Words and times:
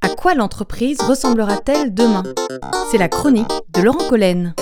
À 0.00 0.08
quoi 0.16 0.34
l'entreprise 0.34 1.00
ressemblera-t-elle 1.00 1.92
demain? 1.92 2.22
C'est 2.90 2.98
la 2.98 3.08
chronique 3.08 3.50
de 3.74 3.82
Laurent 3.82 4.08
Collen. 4.08 4.54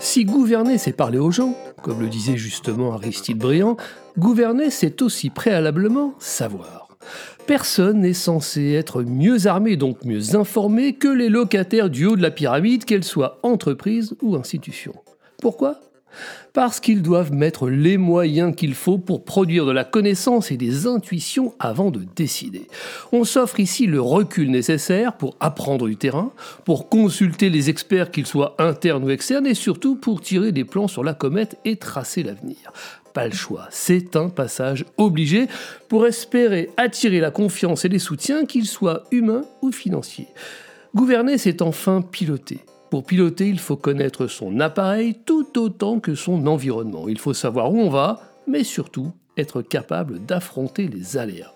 Si 0.00 0.24
gouverner, 0.24 0.78
c'est 0.78 0.92
parler 0.92 1.18
aux 1.18 1.30
gens, 1.30 1.54
comme 1.82 2.00
le 2.00 2.08
disait 2.08 2.36
justement 2.36 2.92
Aristide 2.92 3.38
Briand, 3.38 3.76
gouverner, 4.18 4.70
c'est 4.70 5.02
aussi 5.02 5.30
préalablement 5.30 6.14
savoir. 6.18 6.88
Personne 7.46 8.00
n'est 8.00 8.12
censé 8.12 8.72
être 8.72 9.02
mieux 9.02 9.46
armé, 9.46 9.76
donc 9.76 10.04
mieux 10.04 10.34
informé, 10.34 10.94
que 10.94 11.08
les 11.08 11.28
locataires 11.28 11.90
du 11.90 12.06
haut 12.06 12.16
de 12.16 12.22
la 12.22 12.30
pyramide, 12.30 12.84
qu'elles 12.84 13.04
soient 13.04 13.38
entreprises 13.42 14.16
ou 14.20 14.36
institutions. 14.36 14.96
Pourquoi? 15.40 15.80
Parce 16.52 16.80
qu'ils 16.80 17.02
doivent 17.02 17.32
mettre 17.32 17.68
les 17.68 17.96
moyens 17.98 18.54
qu'il 18.54 18.74
faut 18.74 18.98
pour 18.98 19.24
produire 19.24 19.66
de 19.66 19.72
la 19.72 19.84
connaissance 19.84 20.50
et 20.50 20.56
des 20.56 20.86
intuitions 20.86 21.54
avant 21.58 21.90
de 21.90 22.04
décider. 22.16 22.66
On 23.12 23.24
s'offre 23.24 23.60
ici 23.60 23.86
le 23.86 24.00
recul 24.00 24.50
nécessaire 24.50 25.16
pour 25.16 25.36
apprendre 25.40 25.86
du 25.86 25.96
terrain, 25.96 26.32
pour 26.64 26.88
consulter 26.88 27.50
les 27.50 27.70
experts 27.70 28.10
qu'ils 28.10 28.26
soient 28.26 28.54
internes 28.58 29.04
ou 29.04 29.10
externes 29.10 29.46
et 29.46 29.54
surtout 29.54 29.96
pour 29.96 30.20
tirer 30.20 30.52
des 30.52 30.64
plans 30.64 30.88
sur 30.88 31.04
la 31.04 31.14
comète 31.14 31.58
et 31.64 31.76
tracer 31.76 32.22
l'avenir. 32.22 32.72
Pas 33.12 33.26
le 33.26 33.34
choix, 33.34 33.66
c'est 33.70 34.14
un 34.14 34.28
passage 34.28 34.84
obligé 34.98 35.46
pour 35.88 36.06
espérer 36.06 36.68
attirer 36.76 37.20
la 37.20 37.30
confiance 37.30 37.84
et 37.84 37.88
les 37.88 37.98
soutiens, 37.98 38.44
qu'ils 38.44 38.66
soient 38.66 39.04
humains 39.10 39.44
ou 39.62 39.72
financiers. 39.72 40.28
Gouverner, 40.94 41.38
c'est 41.38 41.62
enfin 41.62 42.02
piloter. 42.02 42.60
Pour 42.90 43.04
piloter, 43.04 43.48
il 43.48 43.58
faut 43.58 43.76
connaître 43.76 44.28
son 44.28 44.60
appareil 44.60 45.16
tout 45.26 45.58
autant 45.58 45.98
que 45.98 46.14
son 46.14 46.46
environnement. 46.46 47.08
Il 47.08 47.18
faut 47.18 47.34
savoir 47.34 47.72
où 47.72 47.80
on 47.80 47.90
va, 47.90 48.20
mais 48.46 48.62
surtout 48.62 49.12
être 49.36 49.60
capable 49.60 50.24
d'affronter 50.24 50.86
les 50.86 51.16
aléas. 51.16 51.52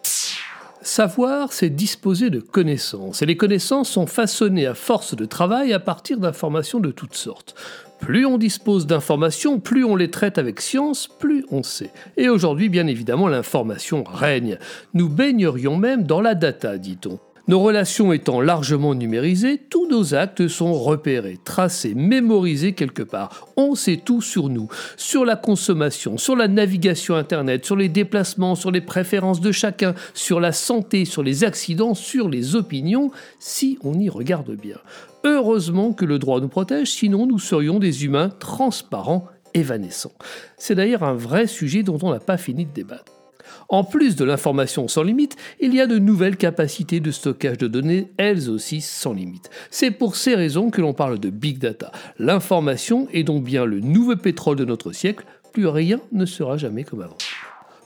Savoir, 0.83 1.53
c'est 1.53 1.70
disposer 1.70 2.31
de 2.31 2.41
connaissances, 2.41 3.20
et 3.20 3.27
les 3.27 3.36
connaissances 3.36 3.91
sont 3.91 4.06
façonnées 4.06 4.67
à 4.67 4.75
force 4.75 5.14
de 5.14 5.27
travail 5.27 5.75
à 5.75 5.78
partir 5.78 6.19
d'informations 6.19 6.81
de 6.81 6.91
toutes 6.91 7.17
sortes. 7.17 7.55
Plus 8.01 8.25
on 8.25 8.39
dispose 8.39 8.86
d'informations, 8.86 9.61
plus 9.61 9.84
on 9.84 9.95
les 9.95 10.11
traite 10.11 10.39
avec 10.39 10.61
science, 10.61 11.06
plus 11.06 11.45
on 11.51 11.62
sait. 11.62 11.91
Et 12.17 12.31
aujourd'hui, 12.31 12.70
bien 12.70 12.86
évidemment, 12.86 13.28
l'information 13.28 14.05
règne. 14.05 14.58
Nous 14.95 15.11
baignerions 15.11 15.77
même 15.77 16.05
dans 16.05 16.23
la 16.23 16.34
data, 16.34 16.78
dit-on. 16.78 17.20
Nos 17.48 17.60
relations 17.60 18.12
étant 18.12 18.41
largement 18.41 18.94
numérisées, 18.94 19.58
tous 19.70 19.88
nos 19.88 20.14
actes 20.14 20.46
sont 20.46 20.72
repérés, 20.72 21.38
tracés, 21.42 21.94
mémorisés 21.94 22.74
quelque 22.74 23.02
part. 23.02 23.48
On 23.56 23.74
sait 23.74 23.96
tout 23.96 24.22
sur 24.22 24.48
nous, 24.48 24.69
sur 24.96 25.24
la 25.24 25.36
consommation, 25.36 26.18
sur 26.18 26.36
la 26.36 26.48
navigation 26.48 27.16
Internet, 27.16 27.64
sur 27.64 27.77
les 27.77 27.88
déplacements, 27.88 28.55
sur 28.55 28.70
les 28.70 28.80
préférences 28.80 29.41
de 29.41 29.52
chacun, 29.52 29.94
sur 30.14 30.38
la 30.38 30.52
santé, 30.52 31.05
sur 31.05 31.22
les 31.22 31.44
accidents, 31.44 31.94
sur 31.94 32.28
les 32.28 32.56
opinions, 32.56 33.11
si 33.38 33.78
on 33.83 33.98
y 33.98 34.08
regarde 34.08 34.52
bien. 34.52 34.78
Heureusement 35.24 35.92
que 35.92 36.05
le 36.05 36.18
droit 36.18 36.41
nous 36.41 36.48
protège, 36.48 36.92
sinon 36.92 37.27
nous 37.27 37.38
serions 37.38 37.78
des 37.78 38.05
humains 38.05 38.28
transparents, 38.28 39.27
évanescents. 39.55 40.12
C'est 40.56 40.74
d'ailleurs 40.74 41.02
un 41.02 41.14
vrai 41.14 41.46
sujet 41.46 41.83
dont 41.83 41.98
on 42.02 42.11
n'a 42.11 42.20
pas 42.20 42.36
fini 42.36 42.64
de 42.64 42.72
débattre. 42.72 43.20
En 43.69 43.84
plus 43.84 44.17
de 44.17 44.25
l'information 44.25 44.89
sans 44.89 45.03
limite, 45.03 45.37
il 45.61 45.75
y 45.75 45.81
a 45.81 45.87
de 45.87 45.98
nouvelles 45.98 46.37
capacités 46.37 47.01
de 47.01 47.11
stockage 47.11 47.59
de 47.59 47.69
données, 47.69 48.12
elles 48.17 48.51
aussi 48.51 48.81
sans 48.81 49.12
limite. 49.12 49.51
C'est 49.70 49.91
pour 49.91 50.17
ces 50.17 50.34
raisons 50.34 50.70
que 50.70 50.81
l'on 50.81 50.95
parle 50.95 51.19
de 51.19 51.31
big 51.31 51.59
data. 51.59 51.92
L'information 52.19 53.09
est 53.12 53.25
donc 53.25 53.45
bien 53.45 53.65
le 53.65 53.81
nouveau 53.81 54.17
pétrole 54.17 54.57
de 54.57 54.65
notre 54.65 54.92
siècle, 54.92 55.25
plus 55.53 55.67
rien 55.67 56.01
ne 56.12 56.27
sera 56.27 56.57
jamais 56.57 56.84
comme 56.84 57.03
avant. 57.03 57.19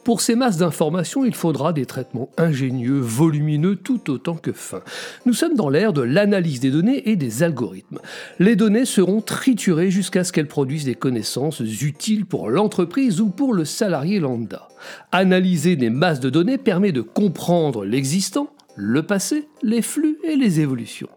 Pour 0.05 0.21
ces 0.21 0.35
masses 0.35 0.59
d'informations, 0.59 1.25
il 1.25 1.35
faudra 1.35 1.73
des 1.73 1.87
traitements 1.87 2.29
ingénieux, 2.37 3.01
volumineux, 3.01 3.75
tout 3.75 4.11
autant 4.11 4.35
que 4.35 4.53
fins. 4.53 4.83
Nous 5.25 5.33
sommes 5.33 5.55
dans 5.55 5.71
l'ère 5.71 5.95
de 5.95 6.03
l'analyse 6.03 6.61
des 6.61 6.71
données 6.71 7.09
et 7.09 7.17
des 7.17 7.43
algorithmes. 7.43 8.01
Les 8.39 8.55
données 8.55 8.85
seront 8.85 9.23
triturées 9.23 9.91
jusqu'à 9.91 10.23
ce 10.23 10.31
qu'elles 10.31 10.47
produisent 10.47 10.85
des 10.85 10.95
connaissances 10.95 11.61
utiles 11.61 12.27
pour 12.27 12.51
l'entreprise 12.51 13.23
ou 13.23 13.31
pour 13.31 13.55
le 13.55 13.65
salarié 13.65 14.21
lambda. 14.21 14.69
Analyser 15.11 15.75
des 15.75 15.89
masses 15.89 16.21
de 16.21 16.29
données 16.29 16.59
permet 16.59 16.93
de 16.93 17.01
comprendre 17.01 17.87
l'existant, 17.87 18.51
le 18.77 19.03
passé, 19.03 19.49
les 19.63 19.81
flux 19.81 20.19
et 20.23 20.37
les 20.37 20.61
évolutions. 20.61 21.09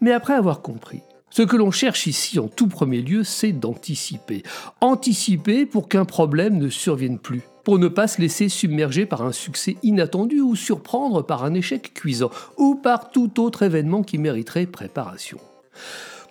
Mais 0.00 0.12
après 0.12 0.34
avoir 0.34 0.62
compris, 0.62 1.02
ce 1.28 1.42
que 1.42 1.56
l'on 1.56 1.70
cherche 1.70 2.06
ici 2.06 2.38
en 2.38 2.48
tout 2.48 2.68
premier 2.68 3.02
lieu, 3.02 3.22
c'est 3.22 3.52
d'anticiper. 3.52 4.42
Anticiper 4.80 5.66
pour 5.66 5.90
qu'un 5.90 6.06
problème 6.06 6.56
ne 6.56 6.70
survienne 6.70 7.18
plus 7.18 7.42
pour 7.64 7.78
ne 7.78 7.88
pas 7.88 8.06
se 8.06 8.20
laisser 8.20 8.48
submerger 8.48 9.06
par 9.06 9.22
un 9.22 9.32
succès 9.32 9.76
inattendu 9.82 10.40
ou 10.40 10.54
surprendre 10.54 11.22
par 11.22 11.44
un 11.44 11.54
échec 11.54 11.92
cuisant, 11.94 12.30
ou 12.56 12.76
par 12.76 13.10
tout 13.10 13.40
autre 13.40 13.62
événement 13.62 14.02
qui 14.02 14.18
mériterait 14.18 14.66
préparation. 14.66 15.38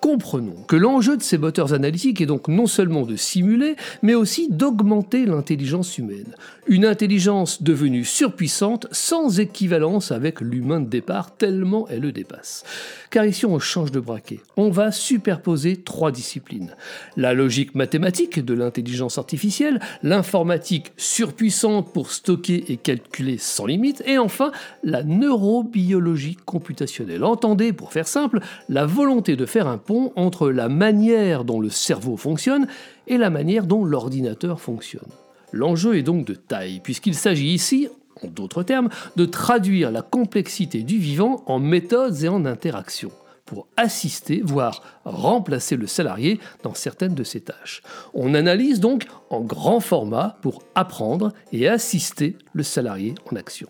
Comprenons 0.04 0.62
que 0.68 0.76
l'enjeu 0.76 1.16
de 1.16 1.24
ces 1.24 1.38
moteurs 1.38 1.74
analytiques 1.74 2.20
est 2.20 2.26
donc 2.26 2.50
non 2.50 2.68
seulement 2.68 3.04
de 3.04 3.16
simuler, 3.16 3.78
mais 4.02 4.16
aussi 4.16 4.50
d'augmenter 4.50 5.26
l'intelligence 5.26 5.98
humaine. 5.98 6.36
Une 6.68 6.84
intelligence 6.84 7.64
devenue 7.64 8.04
surpuissante, 8.04 8.86
sans 8.92 9.40
équivalence 9.40 10.12
avec 10.12 10.42
l'humain 10.42 10.82
de 10.82 10.90
départ, 10.90 11.34
tellement 11.38 11.88
elle 11.90 12.02
le 12.02 12.12
dépasse. 12.12 12.66
Car 13.12 13.26
ici 13.26 13.46
on 13.46 13.60
change 13.60 13.92
de 13.92 14.02
braquet. 14.02 14.42
On 14.58 14.70
va 14.70 14.92
superposer 14.92 15.78
trois 15.78 16.12
disciplines. 16.12 16.76
La 17.16 17.34
logique 17.34 17.74
mathématique 17.74 18.44
de 18.44 18.54
l'intelligence 18.54 19.18
artificielle, 19.18 19.80
l'informatique 20.04 20.92
surpuissante 20.98 21.94
pour 21.94 22.12
stocker 22.12 22.66
et 22.68 22.76
calculer 22.76 23.38
sans 23.38 23.68
limite, 23.68 24.04
et 24.06 24.18
enfin 24.18 24.52
la 24.84 25.04
neurobiologie 25.04 26.36
computationnelle. 26.46 27.24
Entendez, 27.24 27.72
pour 27.72 27.94
faire 27.94 28.08
simple, 28.08 28.42
la 28.68 28.86
volonté 28.86 29.38
de 29.38 29.46
faire 29.46 29.68
un 29.68 29.78
entre 30.16 30.50
la 30.50 30.70
manière 30.70 31.44
dont 31.44 31.60
le 31.60 31.70
cerveau 31.70 32.18
fonctionne 32.18 32.68
et 33.08 33.18
la 33.18 33.30
manière 33.30 33.66
dont 33.66 33.86
l'ordinateur 33.86 34.62
fonctionne. 34.62 35.10
L'enjeu 35.52 35.98
est 35.98 36.04
donc 36.04 36.26
de 36.26 36.34
taille, 36.34 36.80
puisqu'il 36.84 37.16
s'agit 37.16 37.54
ici, 37.54 37.88
en 38.24 38.28
d'autres 38.28 38.64
termes, 38.64 38.90
de 39.16 39.26
traduire 39.26 39.92
la 39.92 40.02
complexité 40.02 40.84
du 40.84 40.98
vivant 40.98 41.44
en 41.46 41.60
méthodes 41.60 42.24
et 42.24 42.28
en 42.28 42.46
interactions 42.46 43.12
pour 43.46 43.68
assister, 43.78 44.42
voire 44.44 44.82
remplacer 45.06 45.76
le 45.76 45.86
salarié 45.86 46.40
dans 46.64 46.74
certaines 46.74 47.14
de 47.14 47.24
ses 47.24 47.42
tâches. 47.42 47.82
On 48.14 48.34
analyse 48.34 48.80
donc 48.80 49.06
en 49.30 49.42
grand 49.42 49.80
format 49.80 50.38
pour 50.42 50.64
apprendre 50.76 51.34
et 51.52 51.68
assister 51.68 52.38
le 52.54 52.64
salarié 52.64 53.16
en 53.32 53.36
action. 53.36 53.70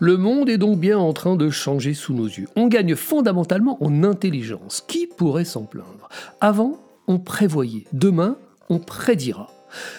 Le 0.00 0.16
monde 0.16 0.48
est 0.48 0.58
donc 0.58 0.78
bien 0.78 0.96
en 0.96 1.12
train 1.12 1.34
de 1.34 1.50
changer 1.50 1.92
sous 1.92 2.14
nos 2.14 2.26
yeux. 2.26 2.46
On 2.54 2.68
gagne 2.68 2.94
fondamentalement 2.94 3.82
en 3.82 4.04
intelligence. 4.04 4.84
Qui 4.86 5.08
pourrait 5.08 5.44
s'en 5.44 5.64
plaindre? 5.64 6.08
Avant, 6.40 6.78
on 7.08 7.18
prévoyait. 7.18 7.84
Demain, 7.92 8.36
on 8.70 8.78
prédira. 8.78 9.50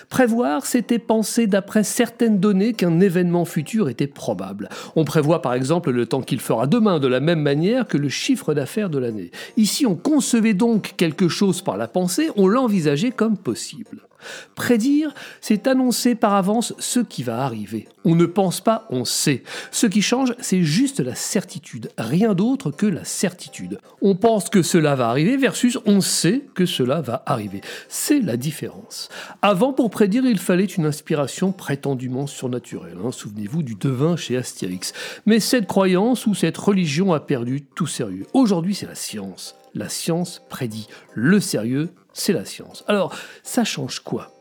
Prévoir, 0.10 0.66
c'était 0.66 1.00
penser 1.00 1.48
d'après 1.48 1.84
certaines 1.84 2.40
données 2.40 2.74
qu'un 2.74 3.02
événement 3.02 3.44
futur 3.44 3.90
était 3.90 4.08
probable. 4.08 4.70
On 4.96 5.04
prévoit 5.04 5.42
par 5.42 5.54
exemple 5.54 5.92
le 5.92 6.06
temps 6.06 6.22
qu'il 6.22 6.40
fera 6.40 6.66
demain 6.66 7.00
de 7.00 7.08
la 7.08 7.20
même 7.20 7.42
manière 7.42 7.86
que 7.86 7.98
le 7.98 8.10
chiffre 8.10 8.54
d'affaires 8.54 8.90
de 8.90 9.00
l'année. 9.00 9.32
Ici, 9.58 9.86
on 9.86 9.96
concevait 9.96 10.54
donc 10.54 10.94
quelque 10.96 11.28
chose 11.28 11.62
par 11.62 11.78
la 11.78 11.88
pensée, 11.88 12.30
on 12.38 12.48
l'envisageait 12.48 13.12
comme 13.12 13.38
possible. 13.38 14.09
Prédire, 14.56 15.14
c'est 15.42 15.68
annoncer 15.68 16.16
par 16.16 16.34
avance 16.34 16.74
ce 16.80 17.00
qui 17.00 17.24
va 17.24 17.44
arriver. 17.44 17.88
On 18.06 18.16
ne 18.16 18.26
pense 18.26 18.62
pas, 18.62 18.86
on 18.90 19.06
sait. 19.06 19.44
Ce 19.72 19.88
qui 19.88 20.02
change, 20.02 20.34
c'est 20.40 20.64
juste 20.64 21.00
la 21.00 21.16
certitude, 21.16 21.90
rien 21.98 22.34
d'autre 22.34 22.72
que 22.72 22.86
la 22.86 23.06
certitude. 23.06 23.80
On 24.02 24.16
pense 24.16 24.50
que 24.50 24.62
cela 24.62 24.96
va 24.96 25.10
arriver 25.10 25.38
versus 25.38 25.78
on 25.86 26.02
sait 26.02 26.46
que 26.54 26.66
cela 26.66 27.02
va 27.02 27.24
arriver. 27.26 27.62
C'est 27.88 28.20
la 28.20 28.38
différence. 28.38 29.10
Avant, 29.42 29.74
pour 29.74 29.90
prédire, 29.90 30.26
il 30.26 30.40
fallait 30.40 30.66
une 30.66 30.86
inspiration 30.86 31.52
prétendument 31.52 32.28
surnaturelle. 32.28 32.98
Hein. 33.04 33.12
Souvenez-vous 33.12 33.64
du 33.64 33.76
devin 33.76 34.16
chez 34.16 34.38
Astérix. 34.38 34.94
Mais 35.26 35.40
cette 35.40 35.68
croyance 35.68 36.26
ou 36.26 36.34
cette 36.34 36.58
religion 36.58 37.14
a 37.14 37.20
perdu 37.20 37.62
tout 37.62 37.88
sérieux. 37.88 38.26
Aujourd'hui, 38.34 38.76
c'est 38.76 38.88
la 38.88 38.96
science. 38.96 39.59
La 39.74 39.90
science 39.90 40.42
prédit. 40.50 40.88
Le 41.14 41.40
sérieux, 41.40 41.90
c'est 42.14 42.34
la 42.34 42.46
science. 42.46 42.84
Alors, 42.88 43.16
ça 43.44 43.64
change 43.64 44.00
quoi? 44.00 44.34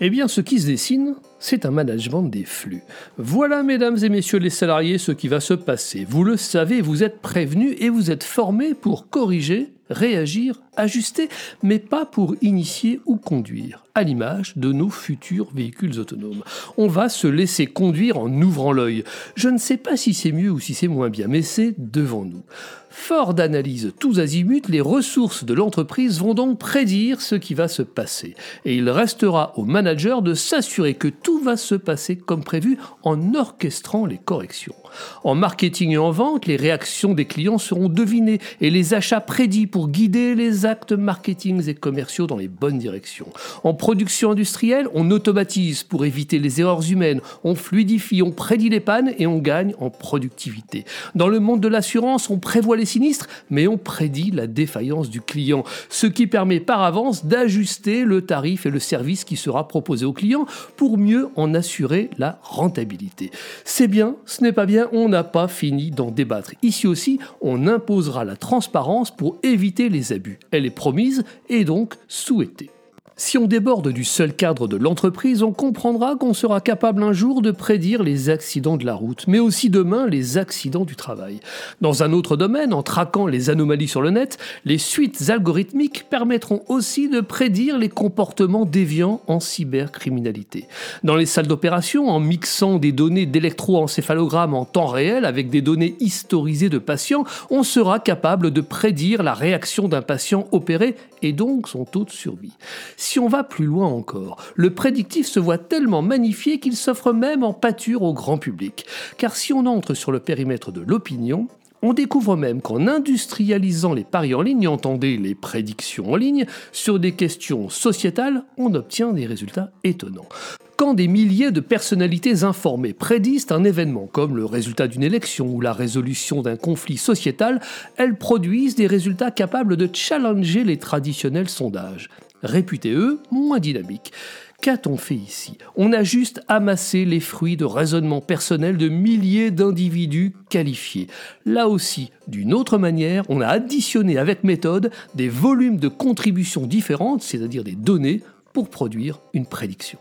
Eh 0.00 0.10
bien, 0.10 0.28
ce 0.28 0.40
qui 0.40 0.60
se 0.60 0.66
dessine, 0.66 1.16
c'est 1.42 1.66
un 1.66 1.72
management 1.72 2.22
des 2.22 2.44
flux. 2.44 2.84
Voilà, 3.18 3.64
mesdames 3.64 3.98
et 4.02 4.08
messieurs 4.08 4.38
les 4.38 4.48
salariés, 4.48 4.96
ce 4.96 5.10
qui 5.10 5.26
va 5.26 5.40
se 5.40 5.54
passer. 5.54 6.06
Vous 6.08 6.22
le 6.22 6.36
savez, 6.36 6.80
vous 6.80 7.02
êtes 7.02 7.20
prévenus 7.20 7.74
et 7.80 7.88
vous 7.88 8.12
êtes 8.12 8.22
formés 8.22 8.74
pour 8.74 9.10
corriger, 9.10 9.72
réagir, 9.90 10.62
ajuster, 10.76 11.28
mais 11.62 11.78
pas 11.78 12.06
pour 12.06 12.36
initier 12.42 13.00
ou 13.06 13.16
conduire, 13.16 13.84
à 13.94 14.04
l'image 14.04 14.56
de 14.56 14.72
nos 14.72 14.88
futurs 14.88 15.50
véhicules 15.52 15.98
autonomes. 15.98 16.44
On 16.76 16.86
va 16.86 17.08
se 17.08 17.26
laisser 17.26 17.66
conduire 17.66 18.18
en 18.18 18.30
ouvrant 18.40 18.72
l'œil. 18.72 19.04
Je 19.34 19.48
ne 19.48 19.58
sais 19.58 19.76
pas 19.76 19.96
si 19.96 20.14
c'est 20.14 20.32
mieux 20.32 20.50
ou 20.50 20.60
si 20.60 20.74
c'est 20.74 20.88
moins 20.88 21.10
bien, 21.10 21.26
mais 21.28 21.42
c'est 21.42 21.74
devant 21.76 22.24
nous. 22.24 22.44
Fort 22.90 23.32
d'analyse 23.32 23.92
tous 23.98 24.20
azimuts, 24.20 24.68
les 24.68 24.82
ressources 24.82 25.44
de 25.44 25.54
l'entreprise 25.54 26.20
vont 26.20 26.34
donc 26.34 26.58
prédire 26.58 27.22
ce 27.22 27.34
qui 27.34 27.54
va 27.54 27.66
se 27.66 27.82
passer. 27.82 28.34
Et 28.66 28.76
il 28.76 28.88
restera 28.90 29.58
au 29.58 29.64
manager 29.64 30.20
de 30.20 30.34
s'assurer 30.34 30.94
que 30.94 31.08
tout 31.08 31.31
tout 31.32 31.38
va 31.38 31.56
se 31.56 31.74
passer 31.74 32.18
comme 32.18 32.44
prévu 32.44 32.76
en 33.04 33.32
orchestrant 33.34 34.04
les 34.04 34.18
corrections. 34.18 34.74
En 35.24 35.34
marketing 35.34 35.92
et 35.92 35.98
en 35.98 36.10
vente, 36.10 36.46
les 36.46 36.56
réactions 36.56 37.14
des 37.14 37.24
clients 37.24 37.58
seront 37.58 37.88
devinées 37.88 38.40
et 38.60 38.70
les 38.70 38.94
achats 38.94 39.20
prédits 39.20 39.66
pour 39.66 39.88
guider 39.88 40.34
les 40.34 40.66
actes 40.66 40.92
marketing 40.92 41.68
et 41.68 41.74
commerciaux 41.74 42.26
dans 42.26 42.36
les 42.36 42.48
bonnes 42.48 42.78
directions. 42.78 43.28
En 43.64 43.74
production 43.74 44.32
industrielle, 44.32 44.86
on 44.94 45.10
automatise 45.10 45.82
pour 45.82 46.04
éviter 46.04 46.38
les 46.38 46.60
erreurs 46.60 46.90
humaines, 46.90 47.20
on 47.44 47.54
fluidifie, 47.54 48.22
on 48.22 48.30
prédit 48.30 48.68
les 48.68 48.80
pannes 48.80 49.12
et 49.18 49.26
on 49.26 49.38
gagne 49.38 49.74
en 49.78 49.90
productivité. 49.90 50.84
Dans 51.14 51.28
le 51.28 51.40
monde 51.40 51.60
de 51.60 51.68
l'assurance, 51.68 52.30
on 52.30 52.38
prévoit 52.38 52.76
les 52.76 52.84
sinistres, 52.84 53.28
mais 53.50 53.66
on 53.66 53.78
prédit 53.78 54.30
la 54.30 54.46
défaillance 54.46 55.10
du 55.10 55.20
client, 55.20 55.64
ce 55.88 56.06
qui 56.06 56.26
permet 56.26 56.60
par 56.60 56.82
avance 56.82 57.26
d'ajuster 57.26 58.04
le 58.04 58.22
tarif 58.22 58.66
et 58.66 58.70
le 58.70 58.78
service 58.78 59.24
qui 59.24 59.36
sera 59.36 59.68
proposé 59.68 60.04
au 60.04 60.12
client 60.12 60.46
pour 60.76 60.98
mieux 60.98 61.28
en 61.36 61.54
assurer 61.54 62.10
la 62.18 62.38
rentabilité. 62.42 63.30
C'est 63.64 63.88
bien, 63.88 64.16
ce 64.26 64.42
n'est 64.42 64.52
pas 64.52 64.66
bien, 64.66 64.81
on 64.92 65.08
n'a 65.08 65.24
pas 65.24 65.48
fini 65.48 65.90
d'en 65.90 66.10
débattre. 66.10 66.52
Ici 66.62 66.86
aussi, 66.86 67.18
on 67.40 67.66
imposera 67.66 68.24
la 68.24 68.36
transparence 68.36 69.14
pour 69.14 69.38
éviter 69.42 69.88
les 69.88 70.12
abus. 70.12 70.38
Elle 70.50 70.66
est 70.66 70.70
promise 70.70 71.24
et 71.48 71.64
donc 71.64 71.94
souhaitée. 72.08 72.70
Si 73.16 73.36
on 73.36 73.46
déborde 73.46 73.88
du 73.88 74.04
seul 74.04 74.34
cadre 74.34 74.66
de 74.66 74.76
l'entreprise, 74.76 75.42
on 75.42 75.52
comprendra 75.52 76.16
qu'on 76.16 76.32
sera 76.32 76.60
capable 76.60 77.02
un 77.02 77.12
jour 77.12 77.42
de 77.42 77.50
prédire 77.50 78.02
les 78.02 78.30
accidents 78.30 78.78
de 78.78 78.86
la 78.86 78.94
route, 78.94 79.26
mais 79.28 79.38
aussi 79.38 79.68
demain 79.68 80.06
les 80.06 80.38
accidents 80.38 80.86
du 80.86 80.96
travail. 80.96 81.40
Dans 81.82 82.02
un 82.02 82.12
autre 82.12 82.36
domaine, 82.36 82.72
en 82.72 82.82
traquant 82.82 83.26
les 83.26 83.50
anomalies 83.50 83.88
sur 83.88 84.00
le 84.00 84.10
net, 84.10 84.38
les 84.64 84.78
suites 84.78 85.28
algorithmiques 85.28 86.06
permettront 86.08 86.62
aussi 86.68 87.10
de 87.10 87.20
prédire 87.20 87.78
les 87.78 87.90
comportements 87.90 88.64
déviants 88.64 89.20
en 89.26 89.40
cybercriminalité. 89.40 90.66
Dans 91.04 91.16
les 91.16 91.26
salles 91.26 91.48
d'opération, 91.48 92.08
en 92.08 92.18
mixant 92.18 92.78
des 92.78 92.92
données 92.92 93.26
d'électroencéphalogramme 93.26 94.54
en 94.54 94.64
temps 94.64 94.86
réel 94.86 95.26
avec 95.26 95.50
des 95.50 95.60
données 95.60 95.96
historisées 96.00 96.70
de 96.70 96.78
patients, 96.78 97.24
on 97.50 97.62
sera 97.62 97.98
capable 97.98 98.52
de 98.52 98.60
prédire 98.62 99.22
la 99.22 99.34
réaction 99.34 99.86
d'un 99.88 100.02
patient 100.02 100.46
opéré 100.50 100.96
et 101.20 101.32
donc 101.32 101.68
son 101.68 101.84
taux 101.84 102.04
de 102.04 102.10
survie. 102.10 102.52
Si 103.02 103.18
on 103.18 103.26
va 103.26 103.42
plus 103.42 103.66
loin 103.66 103.88
encore, 103.88 104.36
le 104.54 104.72
prédictif 104.74 105.26
se 105.26 105.40
voit 105.40 105.58
tellement 105.58 106.02
magnifié 106.02 106.60
qu'il 106.60 106.76
s'offre 106.76 107.12
même 107.12 107.42
en 107.42 107.52
pâture 107.52 108.02
au 108.02 108.14
grand 108.14 108.38
public. 108.38 108.86
Car 109.18 109.34
si 109.34 109.52
on 109.52 109.66
entre 109.66 109.94
sur 109.94 110.12
le 110.12 110.20
périmètre 110.20 110.70
de 110.70 110.82
l'opinion, 110.82 111.48
on 111.82 111.94
découvre 111.94 112.36
même 112.36 112.62
qu'en 112.62 112.86
industrialisant 112.86 113.92
les 113.92 114.04
paris 114.04 114.36
en 114.36 114.40
ligne, 114.40 114.68
entendez 114.68 115.16
les 115.16 115.34
prédictions 115.34 116.12
en 116.12 116.16
ligne, 116.16 116.46
sur 116.70 117.00
des 117.00 117.10
questions 117.10 117.68
sociétales, 117.68 118.44
on 118.56 118.72
obtient 118.72 119.12
des 119.12 119.26
résultats 119.26 119.72
étonnants. 119.82 120.28
Quand 120.76 120.94
des 120.94 121.08
milliers 121.08 121.50
de 121.50 121.60
personnalités 121.60 122.44
informées 122.44 122.92
prédisent 122.92 123.50
un 123.50 123.64
événement 123.64 124.06
comme 124.06 124.36
le 124.36 124.44
résultat 124.44 124.86
d'une 124.86 125.02
élection 125.02 125.48
ou 125.48 125.60
la 125.60 125.72
résolution 125.72 126.40
d'un 126.40 126.56
conflit 126.56 126.98
sociétal, 126.98 127.60
elles 127.96 128.16
produisent 128.16 128.76
des 128.76 128.86
résultats 128.86 129.32
capables 129.32 129.76
de 129.76 129.88
challenger 129.92 130.62
les 130.62 130.78
traditionnels 130.78 131.48
sondages 131.48 132.08
réputés 132.42 132.92
eux 132.92 133.20
moins 133.30 133.58
dynamiques. 133.58 134.12
Qu'a-t-on 134.60 134.96
fait 134.96 135.16
ici? 135.16 135.58
On 135.74 135.92
a 135.92 136.04
juste 136.04 136.40
amassé 136.46 137.04
les 137.04 137.18
fruits 137.18 137.56
de 137.56 137.64
raisonnements 137.64 138.20
personnels 138.20 138.76
de 138.76 138.88
milliers 138.88 139.50
d'individus 139.50 140.34
qualifiés. 140.50 141.08
Là 141.44 141.68
aussi, 141.68 142.12
d'une 142.28 142.54
autre 142.54 142.78
manière, 142.78 143.24
on 143.28 143.40
a 143.40 143.48
additionné 143.48 144.18
avec 144.18 144.44
méthode 144.44 144.92
des 145.16 145.28
volumes 145.28 145.78
de 145.78 145.88
contributions 145.88 146.66
différentes, 146.66 147.22
c'est-à-dire 147.22 147.64
des 147.64 147.74
données, 147.74 148.22
pour 148.52 148.68
produire 148.68 149.18
une 149.34 149.46
prédiction. 149.46 149.98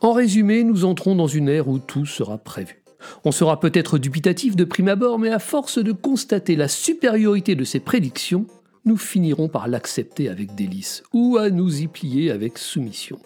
En 0.00 0.12
résumé, 0.12 0.64
nous 0.64 0.86
entrons 0.86 1.14
dans 1.14 1.26
une 1.26 1.48
ère 1.48 1.68
où 1.68 1.78
tout 1.78 2.06
sera 2.06 2.38
prévu. 2.38 2.82
On 3.24 3.32
sera 3.32 3.60
peut-être 3.60 3.98
dubitatif 3.98 4.56
de 4.56 4.64
prime 4.64 4.88
abord, 4.88 5.18
mais 5.18 5.30
à 5.30 5.38
force 5.38 5.78
de 5.78 5.92
constater 5.92 6.56
la 6.56 6.68
supériorité 6.68 7.54
de 7.54 7.64
ces 7.64 7.80
prédictions, 7.80 8.46
nous 8.88 8.96
finirons 8.96 9.48
par 9.48 9.68
l'accepter 9.68 10.28
avec 10.28 10.54
délice, 10.54 11.04
ou 11.12 11.36
à 11.36 11.50
nous 11.50 11.82
y 11.82 11.86
plier 11.86 12.30
avec 12.32 12.58
soumission. 12.58 13.20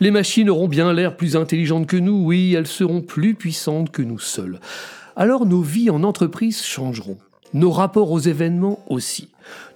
Les 0.00 0.10
machines 0.10 0.48
auront 0.48 0.68
bien 0.68 0.92
l'air 0.92 1.16
plus 1.16 1.36
intelligentes 1.36 1.86
que 1.86 1.96
nous, 1.96 2.24
oui, 2.24 2.54
elles 2.54 2.68
seront 2.68 3.02
plus 3.02 3.34
puissantes 3.34 3.90
que 3.90 4.02
nous 4.02 4.20
seuls. 4.20 4.60
Alors 5.16 5.44
nos 5.44 5.60
vies 5.60 5.90
en 5.90 6.04
entreprise 6.04 6.62
changeront, 6.62 7.18
nos 7.54 7.70
rapports 7.70 8.10
aux 8.10 8.20
événements 8.20 8.80
aussi. 8.88 9.28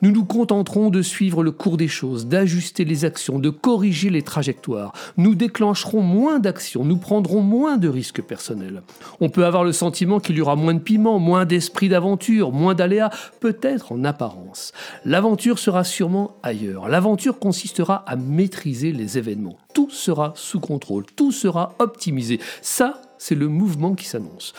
Nous 0.03 0.11
nous 0.11 0.25
contenterons 0.25 0.91
de 0.91 1.03
suivre 1.03 1.43
le 1.43 1.50
cours 1.50 1.76
des 1.76 1.88
choses, 1.88 2.26
d'ajuster 2.26 2.85
les 2.85 3.05
actions, 3.05 3.38
de 3.38 3.50
corriger 3.50 4.11
les 4.11 4.23
trajectoires. 4.23 4.93
Nous 5.17 5.35
déclencherons 5.35 6.00
moins 6.00 6.38
d'actions, 6.38 6.85
nous 6.85 6.97
prendrons 6.97 7.41
moins 7.41 7.76
de 7.76 7.88
risques 7.88 8.23
personnels. 8.23 8.82
On 9.21 9.31
peut 9.31 9.47
avoir 9.47 9.65
le 9.65 9.73
sentiment 9.73 10.21
qu'il 10.21 10.37
y 10.37 10.41
aura 10.41 10.56
moins 10.56 10.75
de 10.75 10.79
piment, 10.79 11.19
moins 11.19 11.44
d'esprit 11.44 11.88
d'aventure, 11.88 12.53
moins 12.53 12.75
d'aléas, 12.75 13.11
peut-être 13.41 13.93
en 13.93 14.05
apparence. 14.05 14.73
L'aventure 15.05 15.59
sera 15.59 15.85
sûrement 15.85 16.37
ailleurs. 16.43 16.88
L'aventure 16.88 17.38
consistera 17.38 18.05
à 18.06 18.17
maîtriser 18.17 18.93
les 18.93 19.19
événements. 19.19 19.56
Tout 19.73 19.91
sera 19.91 20.32
sous 20.37 20.61
contrôle, 20.61 21.05
tout 21.17 21.32
sera 21.32 21.75
optimisé. 21.79 22.41
Ça, 22.62 23.00
c'est 23.19 23.34
le 23.34 23.49
mouvement 23.49 23.94
qui 23.94 24.06
s'annonce. 24.06 24.52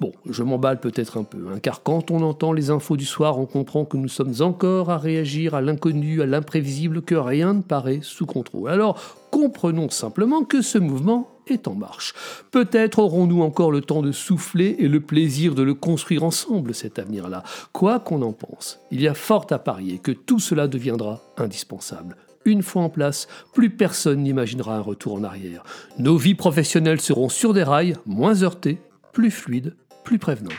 Bon, 0.00 0.12
je 0.28 0.42
m'emballe 0.42 0.80
peut-être 0.80 1.18
un 1.18 1.24
peu, 1.24 1.48
hein, 1.52 1.58
car 1.60 1.82
quand 1.82 2.10
on 2.10 2.22
entend 2.22 2.52
les 2.52 2.70
infos 2.70 2.96
du 2.96 3.04
soir, 3.04 3.38
on 3.38 3.44
comprend 3.44 3.84
que 3.84 3.98
nous 3.98 4.08
sommes 4.08 4.34
encore 4.40 4.90
à 4.90 4.96
réagir 4.96 5.54
à 5.54 5.60
l'inconnu, 5.60 6.22
à 6.22 6.26
l'imprévisible, 6.26 7.02
que 7.02 7.14
rien 7.14 7.52
ne 7.52 7.62
paraît 7.62 8.00
sous 8.02 8.24
contrôle. 8.24 8.70
Alors, 8.70 8.98
comprenons 9.30 9.90
simplement 9.90 10.44
que 10.44 10.62
ce 10.62 10.78
mouvement 10.78 11.28
est 11.46 11.68
en 11.68 11.74
marche. 11.74 12.14
Peut-être 12.50 12.98
aurons-nous 12.98 13.42
encore 13.42 13.72
le 13.72 13.82
temps 13.82 14.00
de 14.00 14.12
souffler 14.12 14.76
et 14.78 14.88
le 14.88 15.00
plaisir 15.00 15.54
de 15.54 15.62
le 15.62 15.74
construire 15.74 16.24
ensemble, 16.24 16.74
cet 16.74 16.98
avenir-là. 16.98 17.42
Quoi 17.72 18.00
qu'on 18.00 18.22
en 18.22 18.32
pense, 18.32 18.80
il 18.90 19.02
y 19.02 19.08
a 19.08 19.14
fort 19.14 19.46
à 19.50 19.58
parier 19.58 19.98
que 19.98 20.12
tout 20.12 20.38
cela 20.40 20.66
deviendra 20.66 21.20
indispensable. 21.36 22.16
Une 22.46 22.62
fois 22.62 22.82
en 22.82 22.88
place, 22.88 23.28
plus 23.52 23.68
personne 23.68 24.22
n'imaginera 24.22 24.76
un 24.76 24.80
retour 24.80 25.14
en 25.14 25.24
arrière. 25.24 25.62
Nos 25.98 26.16
vies 26.16 26.34
professionnelles 26.34 27.00
seront 27.00 27.28
sur 27.28 27.52
des 27.52 27.62
rails, 27.62 27.96
moins 28.06 28.42
heurtées, 28.42 28.78
plus 29.12 29.30
fluides, 29.30 29.76
plus 30.04 30.18
prévenant. 30.18 30.50